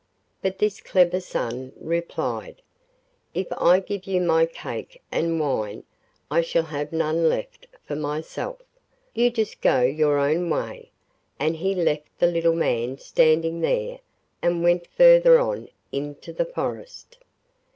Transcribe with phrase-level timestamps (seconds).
[0.41, 2.63] But this clever son replied:
[3.35, 5.83] 'If I give you my cake and wine
[6.31, 8.63] I shall have none left for myself;
[9.13, 10.89] you just go your own way;'
[11.39, 13.99] and he left the little man standing there
[14.41, 17.19] and went further on into the forest.